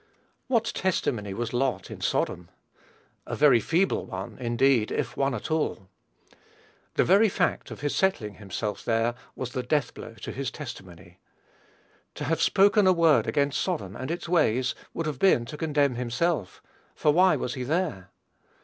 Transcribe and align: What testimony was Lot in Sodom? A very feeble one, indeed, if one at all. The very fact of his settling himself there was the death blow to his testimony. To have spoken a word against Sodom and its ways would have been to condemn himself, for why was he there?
What 0.47 0.63
testimony 0.63 1.31
was 1.31 1.53
Lot 1.53 1.91
in 1.91 2.01
Sodom? 2.01 2.49
A 3.27 3.35
very 3.35 3.59
feeble 3.59 4.03
one, 4.07 4.35
indeed, 4.39 4.91
if 4.91 5.15
one 5.15 5.35
at 5.35 5.51
all. 5.51 5.89
The 6.95 7.03
very 7.03 7.29
fact 7.29 7.69
of 7.69 7.81
his 7.81 7.95
settling 7.95 8.33
himself 8.37 8.83
there 8.83 9.13
was 9.35 9.51
the 9.51 9.61
death 9.61 9.93
blow 9.93 10.15
to 10.15 10.31
his 10.31 10.49
testimony. 10.49 11.19
To 12.15 12.23
have 12.23 12.41
spoken 12.41 12.87
a 12.87 12.93
word 12.93 13.27
against 13.27 13.61
Sodom 13.61 13.95
and 13.95 14.09
its 14.09 14.27
ways 14.27 14.73
would 14.95 15.05
have 15.05 15.19
been 15.19 15.45
to 15.45 15.55
condemn 15.55 15.93
himself, 15.93 16.63
for 16.95 17.13
why 17.13 17.35
was 17.35 17.53
he 17.53 17.61
there? 17.61 18.09